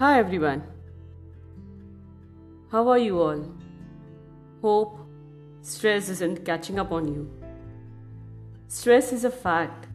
[0.00, 0.62] Hi everyone.
[2.72, 3.40] How are you all?
[4.62, 4.98] Hope
[5.60, 7.30] stress isn't catching up on you.
[8.68, 9.88] Stress is a fact.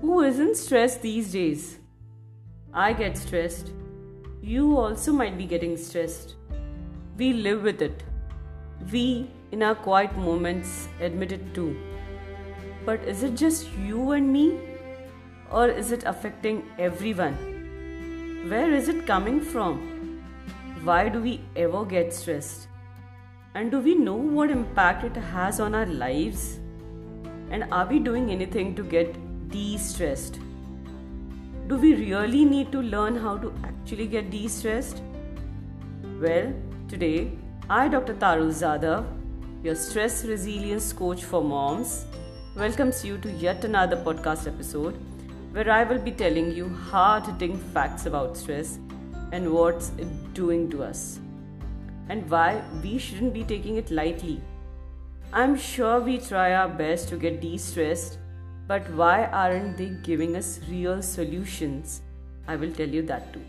[0.00, 1.78] Who isn't stressed these days?
[2.72, 3.72] I get stressed.
[4.40, 6.36] You also might be getting stressed.
[7.16, 8.04] We live with it.
[8.92, 11.76] We, in our quiet moments, admit it too.
[12.86, 14.60] But is it just you and me?
[15.50, 17.53] Or is it affecting everyone?
[18.48, 19.78] Where is it coming from?
[20.82, 22.68] Why do we ever get stressed?
[23.54, 26.58] And do we know what impact it has on our lives?
[27.50, 29.16] And are we doing anything to get
[29.48, 30.40] de stressed?
[31.68, 35.00] Do we really need to learn how to actually get de stressed?
[36.20, 36.52] Well,
[36.86, 37.32] today,
[37.70, 38.12] I, Dr.
[38.12, 39.06] Tarul Zadav,
[39.62, 42.04] your stress resilience coach for moms,
[42.54, 45.02] welcomes you to yet another podcast episode
[45.54, 48.78] where I will be telling you hard hitting facts about stress
[49.30, 51.20] and what's it doing to us
[52.08, 54.40] and why we shouldn't be taking it lightly.
[55.32, 58.18] I'm sure we try our best to get de stressed,
[58.66, 62.02] but why aren't they giving us real solutions?
[62.48, 63.44] I will tell you that too.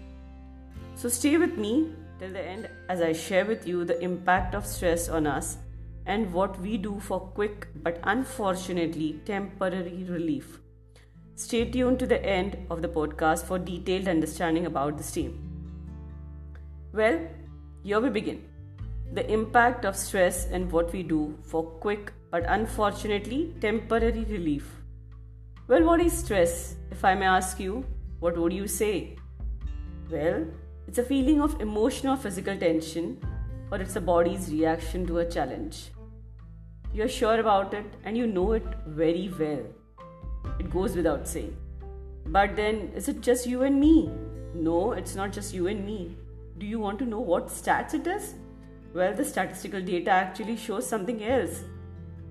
[0.94, 4.68] So stay with me till the end as I share with you the impact of
[4.68, 5.58] stress on us
[6.06, 10.60] and what we do for quick but unfortunately temporary relief.
[11.38, 15.34] Stay tuned to the end of the podcast for detailed understanding about the same.
[16.94, 17.20] Well,
[17.84, 18.46] here we begin.
[19.12, 24.82] The impact of stress and what we do for quick but unfortunately temporary relief.
[25.68, 26.76] Well, what is stress?
[26.90, 27.86] If I may ask you,
[28.20, 29.18] what would you say?
[30.10, 30.46] Well,
[30.88, 33.20] it's a feeling of emotional or physical tension,
[33.72, 35.92] or it's a body's reaction to a challenge.
[36.94, 39.66] You're sure about it and you know it very well.
[40.60, 41.56] It goes without saying.
[42.28, 44.10] But then, is it just you and me?
[44.54, 46.16] No, it's not just you and me.
[46.58, 48.36] Do you want to know what stats it is?
[48.94, 51.64] Well, the statistical data actually shows something else.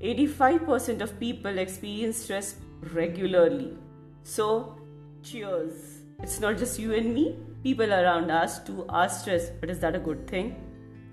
[0.02, 2.56] 85% of people experience stress
[2.92, 3.76] regularly.
[4.22, 4.78] So,
[5.22, 6.00] cheers.
[6.22, 9.60] It's not just you and me, people around us too are stressed.
[9.60, 10.56] But is that a good thing?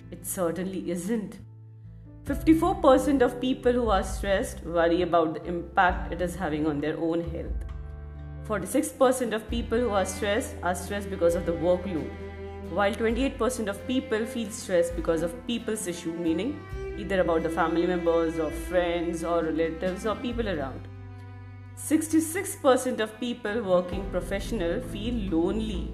[0.09, 1.37] It certainly isn't.
[2.25, 6.97] 54% of people who are stressed worry about the impact it is having on their
[6.97, 7.65] own health.
[8.47, 12.09] 46% of people who are stressed are stressed because of the workload
[12.71, 16.57] while 28% of people feel stressed because of people's issue, meaning
[16.97, 20.87] either about the family members or friends or relatives or people around.
[21.75, 25.91] 66% of people working professional feel lonely.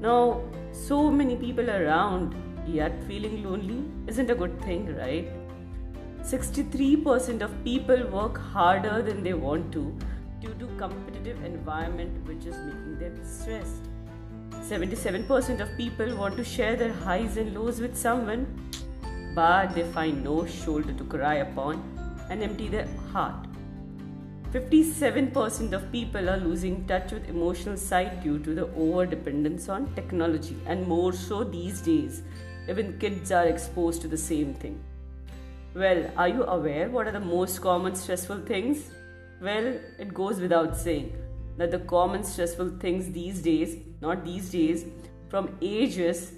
[0.00, 2.34] Now, so many people around,
[2.66, 5.28] yet feeling lonely isn't a good thing, right?
[6.26, 9.96] 63% of people work harder than they want to
[10.40, 13.84] due to competitive environment which is making them stressed.
[14.50, 18.44] 77% of people want to share their highs and lows with someone,
[19.36, 21.80] but they find no shoulder to cry upon
[22.28, 23.46] and empty their heart.
[24.50, 29.94] 57% of people are losing touch with emotional side due to the over dependence on
[29.94, 32.22] technology, and more so these days,
[32.68, 34.82] even kids are exposed to the same thing.
[35.76, 38.90] Well, are you aware what are the most common stressful things?
[39.42, 41.12] Well, it goes without saying
[41.58, 44.86] that the common stressful things these days, not these days,
[45.28, 46.32] from ages,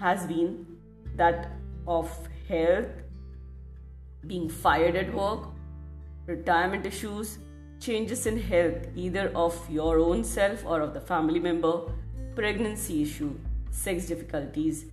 [0.00, 0.66] has been
[1.14, 1.52] that
[1.86, 2.10] of
[2.48, 2.88] health,
[4.26, 5.46] being fired at work,
[6.26, 7.38] retirement issues,
[7.78, 11.82] changes in health, either of your own self or of the family member,
[12.34, 13.36] pregnancy issue,
[13.70, 14.86] sex difficulties,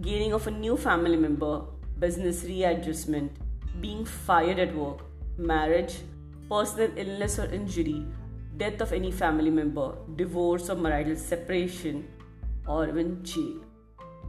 [0.00, 1.60] gaining of a new family member,
[1.98, 3.32] business readjustment,
[3.80, 5.00] being fired at work,
[5.36, 5.98] marriage,
[6.48, 8.06] personal illness or injury,
[8.56, 12.06] death of any family member, divorce or marital separation,
[12.66, 13.60] or even jail.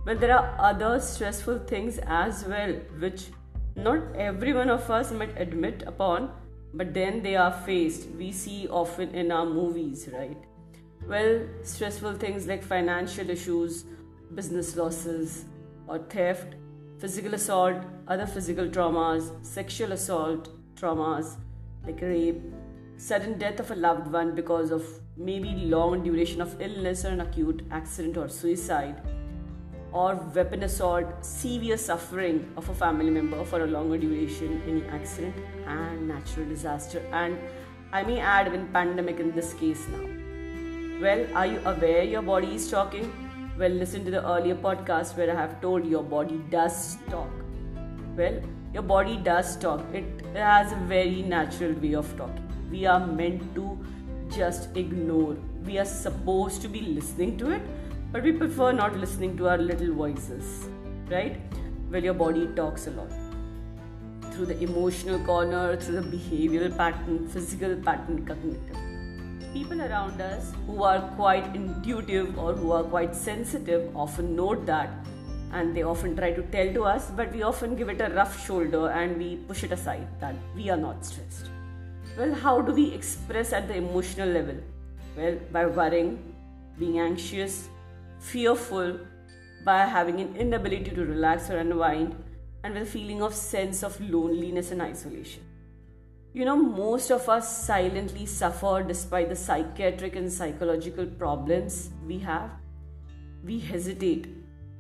[0.06, 3.28] But there are other stressful things as well, which
[3.76, 6.32] not every one of us might admit upon,
[6.74, 8.10] but then they are faced.
[8.12, 10.38] We see often in our movies, right?
[11.08, 13.86] Well, stressful things like financial issues,
[14.34, 15.46] business losses,
[15.88, 16.56] or theft,
[17.06, 21.36] physical assault, other physical traumas, sexual assault traumas
[21.86, 22.42] like rape,
[22.98, 24.84] sudden death of a loved one because of
[25.16, 29.04] maybe long duration of illness or an acute accident or suicide
[29.92, 35.36] or weapon assault severe suffering of a family member for a longer duration any accident
[35.68, 37.04] and natural disaster.
[37.12, 37.38] And
[37.94, 40.10] i may add even pandemic in this case now.
[41.06, 43.25] Well are you aware your body is talking
[43.58, 47.30] well listen to the earlier podcast where i have told your body does talk
[48.18, 48.40] well
[48.74, 53.44] your body does talk it has a very natural way of talking we are meant
[53.56, 53.78] to
[54.30, 55.36] just ignore.
[55.66, 57.62] We are supposed to be listening to it,
[58.12, 60.68] but we prefer not listening to our little voices,
[61.10, 61.40] right?
[61.92, 63.12] Well, your body talks a lot
[64.34, 68.85] through the emotional corner, through the behavioral pattern, physical pattern, cognitive.
[69.56, 74.90] People around us who are quite intuitive or who are quite sensitive often note that
[75.54, 78.46] and they often try to tell to us, but we often give it a rough
[78.46, 81.50] shoulder and we push it aside that we are not stressed.
[82.18, 84.58] Well, how do we express at the emotional level?
[85.16, 86.20] Well, by worrying,
[86.78, 87.70] being anxious,
[88.20, 89.00] fearful,
[89.64, 92.14] by having an inability to relax or unwind,
[92.66, 95.44] and with a feeling of sense of loneliness and isolation.
[96.36, 102.50] You know, most of us silently suffer despite the psychiatric and psychological problems we have.
[103.46, 104.28] We hesitate.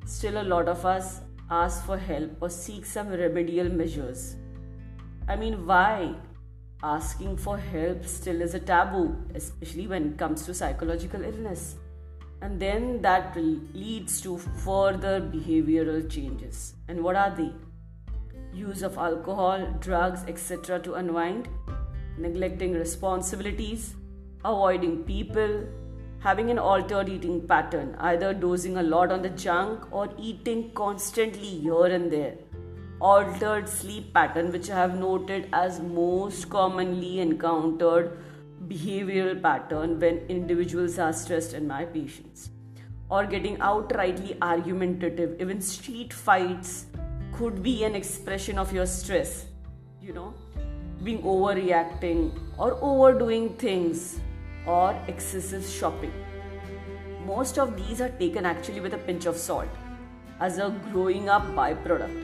[0.06, 4.36] Still, a lot of us ask for help or seek some remedial measures.
[5.30, 6.16] I mean, why?
[6.84, 11.78] Asking for help still is a taboo, especially when it comes to psychological illness.
[12.42, 16.74] And then that leads to further behavioral changes.
[16.90, 17.54] And what are they?
[18.56, 20.80] Use of alcohol, drugs, etc.
[20.80, 21.48] to unwind,
[22.18, 23.96] neglecting responsibilities,
[24.44, 25.66] avoiding people,
[26.20, 31.60] having an altered eating pattern, either dosing a lot on the junk or eating constantly
[31.66, 32.36] here and there.
[33.02, 38.18] Altered sleep pattern, which I have noted as most commonly encountered
[38.68, 42.50] behavioral pattern when individuals are stressed in my patients.
[43.10, 46.86] Or getting outrightly argumentative, even street fights
[47.38, 49.46] could be an expression of your stress,
[50.02, 50.34] you know,
[51.04, 54.20] being overreacting or overdoing things
[54.66, 56.14] or excessive shopping.
[57.26, 59.68] Most of these are taken actually with a pinch of salt
[60.40, 62.22] as a growing up byproduct.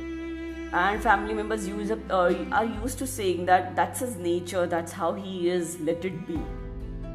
[0.74, 5.14] And family members use uh, are used to saying that that's his nature, that's how
[5.14, 6.40] he is, let it be.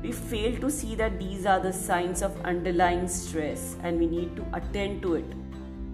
[0.02, 4.36] We fail to see that these are the signs of underlying stress and we need
[4.36, 5.45] to attend to it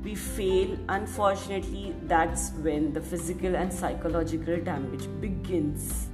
[0.03, 6.09] we fail, unfortunately, that's when the physical and psychological damage begins.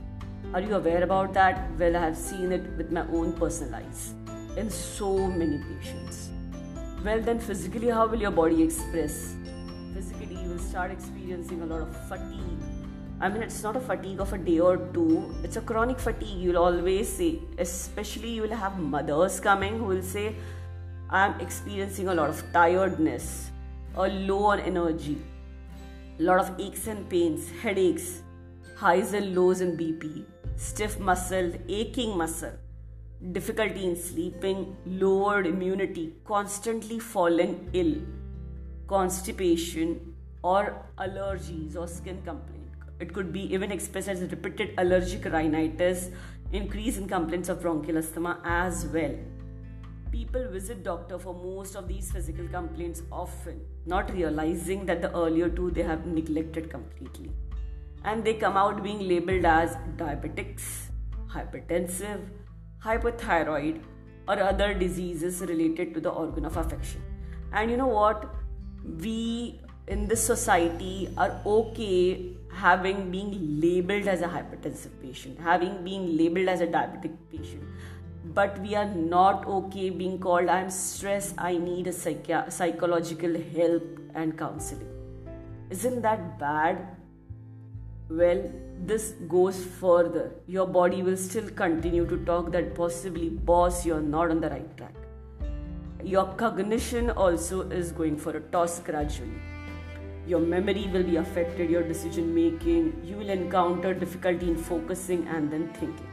[0.53, 1.71] Are you aware about that?
[1.79, 4.15] Well, I have seen it with my own personal eyes
[4.57, 6.31] in so many patients.
[7.03, 9.35] Well, then, physically, how will your body express?
[9.95, 12.61] Physically, you will start experiencing a lot of fatigue.
[13.21, 16.39] I mean, it's not a fatigue of a day or two, it's a chronic fatigue.
[16.39, 20.37] You'll always say, especially, you will have mothers coming who will say,
[21.11, 23.51] I'm experiencing a lot of tiredness
[23.97, 25.19] or low on energy,
[26.19, 28.23] a lot of aches and pains, headaches,
[28.77, 30.25] highs and lows in BP,
[30.57, 32.53] stiff muscle, aching muscle,
[33.33, 37.95] difficulty in sleeping, lowered immunity, constantly falling ill,
[38.87, 42.69] constipation, or allergies or skin complaint.
[43.01, 46.11] It could be even expressed as repeated allergic rhinitis,
[46.53, 49.15] increase in complaints of bronchial asthma as well
[50.11, 55.49] people visit doctor for most of these physical complaints often not realizing that the earlier
[55.49, 57.31] two they have neglected completely.
[58.05, 60.89] And they come out being labeled as diabetics
[61.29, 62.21] hypertensive
[62.83, 63.83] hypothyroid
[64.27, 67.03] or other diseases related to the organ of affection.
[67.53, 68.35] And you know what?
[68.85, 76.17] We in this society are okay having being labeled as a hypertensive patient having being
[76.17, 77.63] labeled as a diabetic patient
[78.35, 81.93] but we are not okay being called i'm stressed i need a
[82.51, 84.89] psychological help and counseling.
[85.71, 86.97] Isn't that bad?
[88.11, 90.31] Well this goes further.
[90.47, 94.77] Your body will still continue to talk that possibly boss you're not on the right
[94.77, 94.95] track.
[96.03, 99.41] Your cognition also is going for a toss gradually.
[100.27, 105.51] Your memory will be affected your decision making you will encounter difficulty in focusing and
[105.51, 106.08] then thinking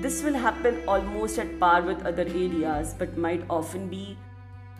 [0.00, 4.16] this will happen almost at par with other areas but might often be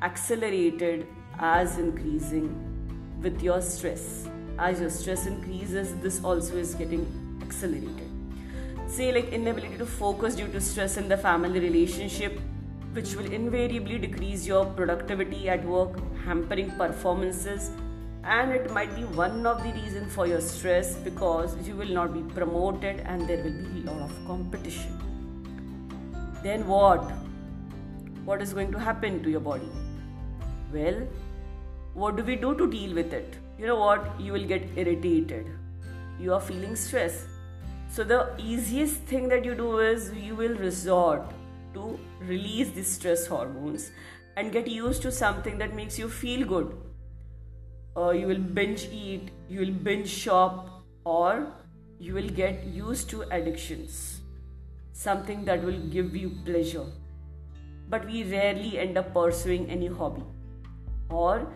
[0.00, 1.08] accelerated
[1.40, 2.46] as increasing
[3.20, 4.28] with your stress.
[4.60, 7.04] As your stress increases, this also is getting
[7.42, 8.08] accelerated.
[8.86, 12.40] Say, like inability to focus due to stress in the family relationship,
[12.92, 17.72] which will invariably decrease your productivity at work, hampering performances,
[18.22, 22.14] and it might be one of the reasons for your stress because you will not
[22.14, 25.07] be promoted and there will be a lot of competition
[26.42, 27.10] then what?
[28.24, 29.70] What is going to happen to your body?
[30.72, 31.06] Well,
[31.94, 33.34] what do we do to deal with it?
[33.58, 34.20] You know what?
[34.20, 35.46] You will get irritated.
[36.20, 37.24] You are feeling stress.
[37.90, 41.22] So, the easiest thing that you do is you will resort
[41.74, 43.90] to release the stress hormones
[44.36, 46.76] and get used to something that makes you feel good.
[47.96, 51.46] Uh, you will binge eat, you will binge shop, or
[51.98, 54.20] you will get used to addictions
[55.04, 56.88] something that will give you pleasure.
[57.92, 60.24] but we rarely end up pursuing any hobby.
[61.10, 61.46] Or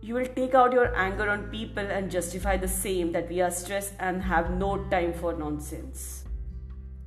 [0.00, 3.50] you will take out your anger on people and justify the same that we are
[3.50, 6.24] stressed and have no time for nonsense.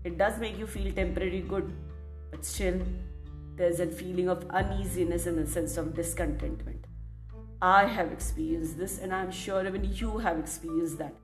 [0.03, 1.71] It does make you feel temporarily good,
[2.31, 2.81] but still,
[3.55, 6.85] there's a feeling of uneasiness and a sense of discontentment.
[7.61, 11.15] I have experienced this, and I'm sure even you have experienced that.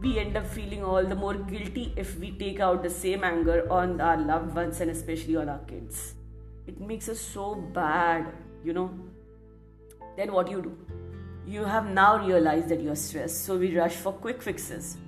[0.00, 3.66] We end up feeling all the more guilty if we take out the same anger
[3.68, 6.14] on our loved ones and especially on our kids.
[6.68, 8.32] It makes us so bad,
[8.64, 8.90] you know.
[10.16, 10.78] Then what do you do?
[11.46, 14.98] You have now realized that you're stressed, so we rush for quick fixes.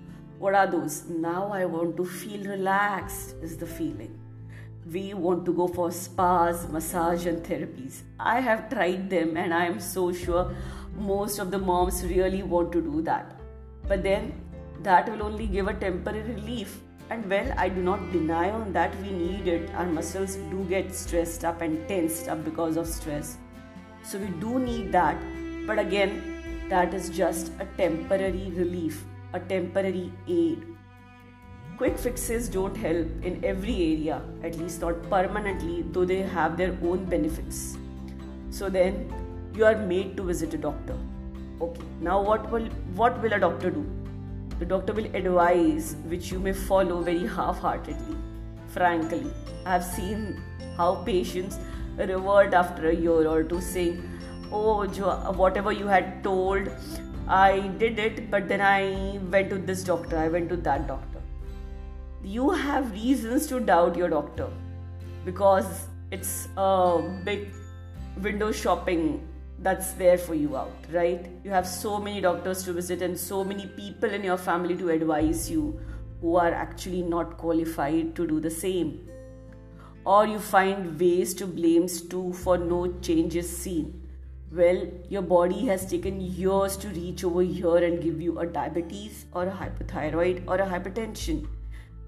[0.40, 1.04] What are those?
[1.04, 4.18] Now I want to feel relaxed, is the feeling.
[4.90, 8.00] We want to go for spas, massage, and therapies.
[8.18, 10.52] I have tried them, and I am so sure
[10.98, 13.36] most of the moms really want to do that.
[13.86, 14.32] But then
[14.82, 16.80] that will only give a temporary relief.
[17.10, 19.70] And well, I do not deny on that we need it.
[19.74, 23.36] Our muscles do get stressed up and tensed up because of stress.
[24.02, 25.20] So we do need that.
[25.66, 30.64] But again, that is just a temporary relief, a temporary aid.
[31.76, 36.76] Quick fixes don't help in every area, at least not permanently, though they have their
[36.82, 37.76] own benefits.
[38.50, 39.12] So then
[39.54, 40.96] you are made to visit a doctor.
[41.60, 43.99] Okay, now what will what will a doctor do?
[44.60, 48.16] The doctor will advise which you may follow very half-heartedly.
[48.68, 49.24] Frankly,
[49.64, 50.42] I have seen
[50.76, 51.58] how patients
[51.96, 54.06] revert after a year or two saying,
[54.52, 54.86] Oh,
[55.32, 56.68] whatever you had told,
[57.26, 61.22] I did it, but then I went to this doctor, I went to that doctor.
[62.22, 64.48] You have reasons to doubt your doctor
[65.24, 67.48] because it's a big
[68.20, 69.26] window shopping
[69.60, 71.30] that's there for you out, right?
[71.44, 74.90] You have so many doctors to visit and so many people in your family to
[74.90, 75.78] advise you
[76.20, 79.10] who are actually not qualified to do the same
[80.04, 84.06] or you find ways to blame too for no changes seen.
[84.52, 89.26] Well, your body has taken years to reach over here and give you a diabetes
[89.32, 91.46] or a hypothyroid or a hypertension.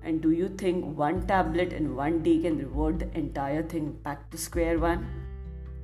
[0.03, 4.31] And do you think one tablet in one day can revert the entire thing back
[4.31, 5.32] to square one?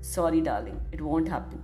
[0.00, 1.62] Sorry, darling, it won't happen.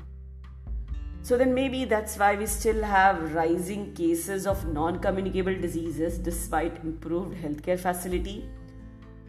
[1.22, 6.84] So, then maybe that's why we still have rising cases of non communicable diseases despite
[6.84, 8.44] improved healthcare facility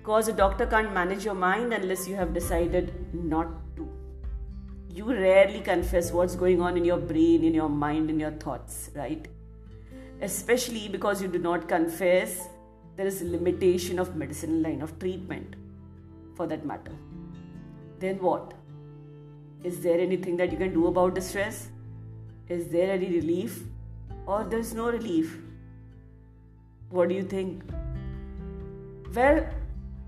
[0.05, 3.89] because a doctor can't manage your mind unless you have decided not to.
[4.93, 8.91] You rarely confess what's going on in your brain, in your mind, in your thoughts,
[8.93, 9.27] right?
[10.21, 12.47] Especially because you do not confess,
[12.95, 15.55] there is limitation of medicinal line of treatment
[16.35, 16.93] for that matter.
[17.97, 18.53] Then what?
[19.65, 21.69] Is there anything that you can do about the stress?
[22.48, 23.63] Is there any relief?
[24.27, 25.39] Or there's no relief?
[26.91, 27.63] What do you think?
[29.15, 29.43] Well,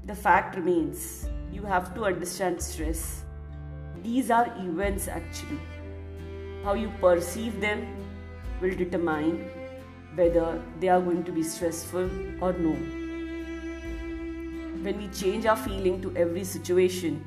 [0.06, 3.24] the fact remains you have to understand stress.
[4.04, 5.60] These are events actually.
[6.64, 7.88] How you perceive them
[8.62, 9.50] will determine
[10.14, 12.12] whether they are going to be stressful
[12.42, 12.76] or no.
[14.84, 17.26] When we change our feeling to every situation,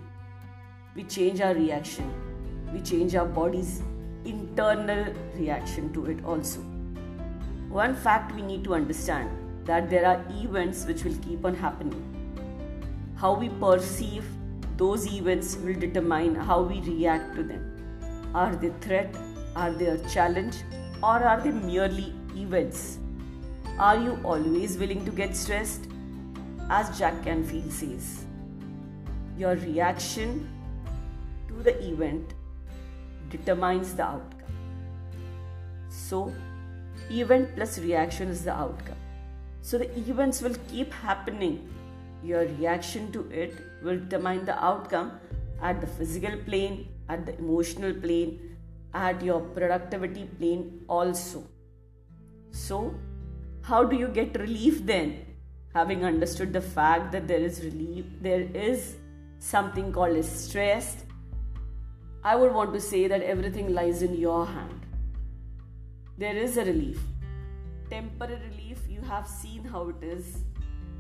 [0.95, 2.13] we change our reaction,
[2.73, 3.83] we change our body's
[4.25, 6.61] internal reaction to it also.
[7.69, 9.31] One fact we need to understand
[9.65, 12.11] that there are events which will keep on happening
[13.21, 14.25] how we perceive
[14.79, 18.31] those events will determine how we react to them.
[18.35, 19.15] Are they threat?
[19.55, 20.57] Are they a challenge?
[21.03, 22.99] Or are they merely events?
[23.79, 25.87] Are you always willing to get stressed?
[26.71, 28.25] As Jack Canfield says,
[29.37, 30.49] your reaction
[31.65, 32.35] the event
[33.29, 34.53] determines the outcome.
[35.89, 36.33] So,
[37.11, 38.97] event plus reaction is the outcome.
[39.63, 41.69] So, the events will keep happening
[42.23, 45.13] your reaction to it will determine the outcome
[45.63, 48.57] at the physical plane, at the emotional plane,
[48.95, 51.45] at your productivity plane also.
[52.51, 52.95] So,
[53.63, 55.27] how do you get relief then?
[55.75, 58.97] Having understood the fact that there is relief, there is
[59.39, 61.05] something called as stress,
[62.23, 64.87] I would want to say that everything lies in your hand.
[66.19, 67.01] There is a relief.
[67.89, 70.45] Temporary relief, you have seen how it is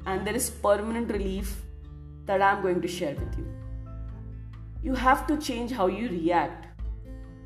[0.06, 1.60] and there is permanent relief
[2.24, 3.46] that I'm going to share with you.
[4.82, 6.68] You have to change how you react.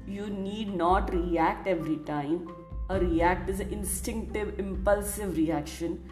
[0.06, 2.48] You need not react every time.
[2.90, 6.08] A react is an instinctive, impulsive reaction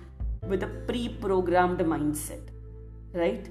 [0.49, 2.49] with a pre programmed mindset,
[3.13, 3.49] right?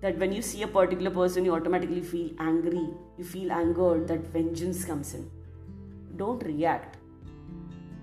[0.00, 2.88] That when you see a particular person, you automatically feel angry,
[3.18, 5.30] you feel angered, that vengeance comes in.
[6.16, 6.96] Don't react.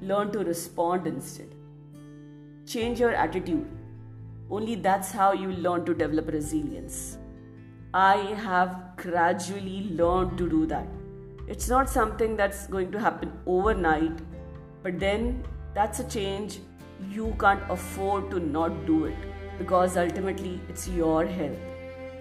[0.02, 1.56] Learn to respond instead.
[2.66, 3.68] Change your attitude
[4.50, 7.18] only that's how you learn to develop resilience.
[7.94, 10.88] I have gradually learned to do that.
[11.48, 14.20] It's not something that's going to happen overnight,
[14.84, 16.60] but then that's a change
[17.12, 19.16] you can't afford to not do it
[19.58, 21.60] because ultimately it's your health.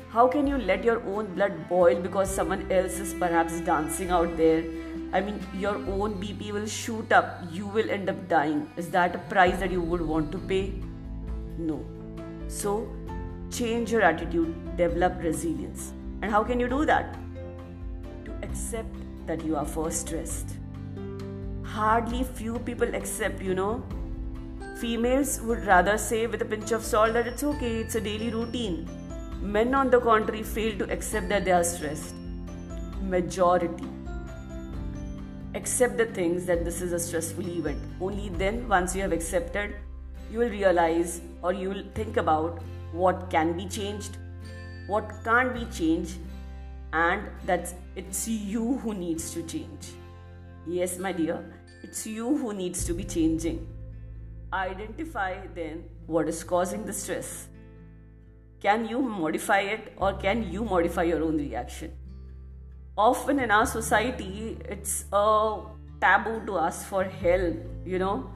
[0.09, 4.37] How can you let your own blood boil because someone else is perhaps dancing out
[4.37, 4.65] there?
[5.13, 8.71] I mean, your own BP will shoot up, you will end up dying.
[8.77, 10.75] Is that a price that you would want to pay?
[11.59, 11.85] No.
[12.49, 12.89] So,
[13.51, 15.93] change your attitude, develop resilience.
[16.23, 17.17] And how can you do that?
[18.25, 18.95] To accept
[19.27, 20.51] that you are first stressed.
[21.65, 23.83] Hardly few people accept, you know.
[24.79, 28.31] Females would rather say with a pinch of salt that it's okay, it's a daily
[28.31, 28.89] routine.
[29.41, 32.15] Men, on the contrary, fail to accept that they are stressed.
[33.03, 33.85] Majority
[35.57, 37.79] accept the things that this is a stressful event.
[38.01, 39.75] Only then, once you have accepted,
[40.31, 42.63] you will realize or you will think about
[42.93, 44.19] what can be changed,
[44.87, 46.19] what can't be changed,
[46.93, 49.93] and that it's you who needs to change.
[50.67, 51.43] Yes, my dear,
[51.83, 53.67] it's you who needs to be changing.
[54.53, 57.49] Identify then what is causing the stress.
[58.61, 61.93] Can you modify it or can you modify your own reaction?
[62.97, 65.61] Often in our society, it's a
[66.01, 68.31] taboo to ask for help, you know.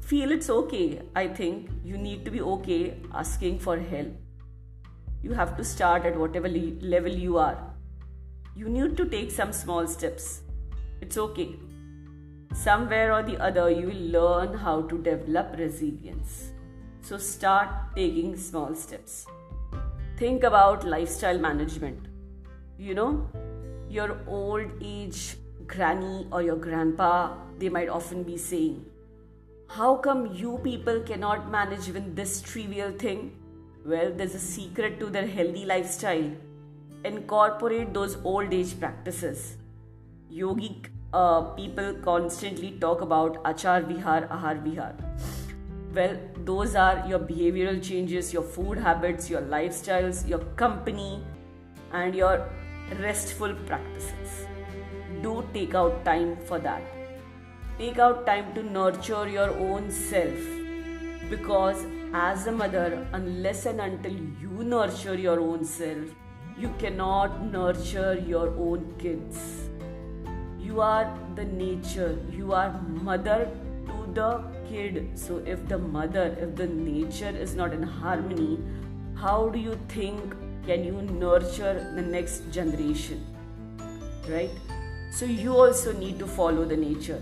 [0.00, 1.02] Feel it's okay.
[1.16, 4.08] I think you need to be okay asking for help.
[5.22, 7.58] You have to start at whatever level you are.
[8.54, 10.42] You need to take some small steps.
[11.00, 11.56] It's okay
[12.54, 16.51] somewhere or the other you will learn how to develop resilience.
[17.02, 19.26] So start taking small steps.
[20.16, 22.06] Think about lifestyle management.
[22.78, 23.28] You know,
[23.88, 28.86] your old age granny or your grandpa, they might often be saying,
[29.68, 33.32] How come you people cannot manage even this trivial thing?
[33.84, 36.30] Well, there's a secret to their healthy lifestyle.
[37.04, 39.56] Incorporate those old age practices.
[40.32, 45.41] Yogic uh, people constantly talk about achar vihar, ahar vihar.
[45.94, 51.22] Well, those are your behavioral changes, your food habits, your lifestyles, your company,
[51.92, 52.48] and your
[52.98, 54.46] restful practices.
[55.22, 56.82] Do take out time for that.
[57.78, 64.12] Take out time to nurture your own self because, as a mother, unless and until
[64.12, 66.08] you nurture your own self,
[66.56, 69.68] you cannot nurture your own kids
[70.72, 72.70] you are the nature you are
[73.06, 73.38] mother
[73.86, 74.28] to the
[74.72, 75.10] kid.
[75.14, 78.58] So if the mother if the nature is not in harmony
[79.22, 83.24] how do you think can you nurture the next generation?
[84.28, 84.50] Right?
[85.10, 87.20] So you also need to follow the nature.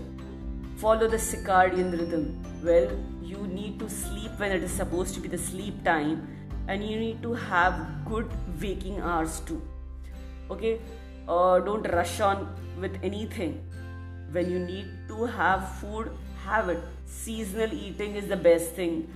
[0.77, 2.29] Follow the circadian rhythm.
[2.69, 2.95] Well
[3.31, 6.27] you need to sleep when it is supposed to be the sleep time
[6.67, 9.61] and you need to have good waking hours too.
[10.49, 10.79] Okay?
[11.27, 12.47] Uh, don't rush on
[12.79, 13.63] with anything.
[14.31, 16.11] When you need to have food,
[16.45, 16.83] have it.
[17.05, 19.07] Seasonal eating is the best thing.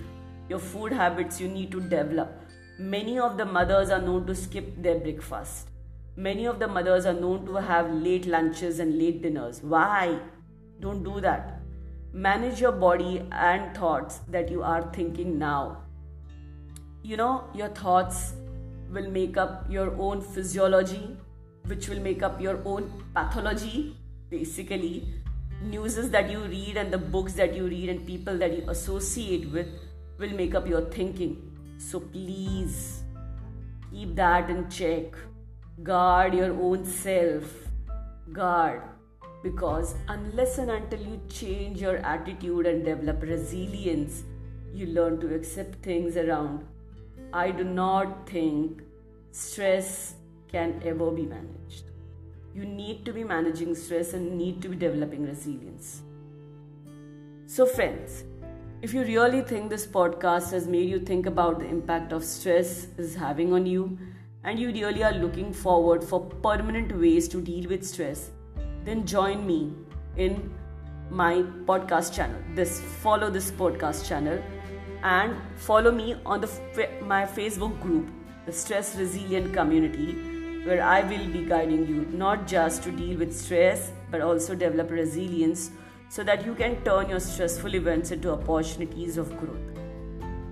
[0.48, 2.42] Your food habits you need to develop.
[2.78, 5.68] Many of the mothers are known to skip their breakfast.
[6.16, 9.62] Many of the mothers are known to have late lunches and late dinners.
[9.62, 10.18] Why?
[10.80, 11.60] Don't do that.
[12.12, 15.82] Manage your body and thoughts that you are thinking now.
[17.02, 18.34] You know, your thoughts
[18.90, 21.16] will make up your own physiology,
[21.66, 23.96] which will make up your own pathology
[24.30, 25.14] basically
[25.62, 29.50] news that you read and the books that you read and people that you associate
[29.50, 29.66] with
[30.18, 31.52] will make up your thinking.
[31.78, 33.02] So please
[33.90, 35.14] keep that in check.
[35.82, 37.68] Guard your own self.
[38.32, 38.82] Guard.
[39.42, 44.24] Because unless and until you change your attitude and develop resilience
[44.76, 46.66] you learn to accept things around.
[47.32, 48.82] I do not think
[49.30, 50.14] stress
[50.48, 51.84] can ever be managed.
[52.56, 56.00] You need to be managing stress and need to be developing resilience.
[57.44, 58.24] So, friends,
[58.80, 62.86] if you really think this podcast has made you think about the impact of stress
[62.96, 63.98] is having on you,
[64.42, 68.30] and you really are looking forward for permanent ways to deal with stress,
[68.84, 69.74] then join me
[70.16, 70.50] in
[71.10, 71.42] my
[71.72, 72.40] podcast channel.
[72.54, 74.42] This follow this podcast channel
[75.02, 78.08] and follow me on the my Facebook group,
[78.46, 80.35] the Stress Resilient Community
[80.66, 84.90] where I will be guiding you not just to deal with stress but also develop
[84.90, 85.70] resilience
[86.08, 89.66] so that you can turn your stressful events into opportunities of growth.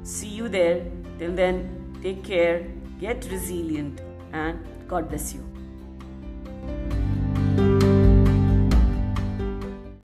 [0.02, 0.84] See you there.
[1.18, 2.66] Till then, take care,
[3.00, 4.00] get resilient,
[4.32, 5.53] and God bless you.